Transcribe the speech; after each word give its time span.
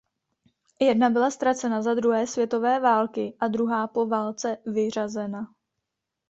Jedna 0.79 1.09
byla 1.09 1.31
ztracena 1.31 1.81
za 1.81 1.93
druhé 1.93 2.27
světové 2.27 2.79
války 2.79 3.33
a 3.39 3.47
druhá 3.47 3.87
po 3.87 4.05
válce 4.05 4.57
vyřazena. 4.65 5.47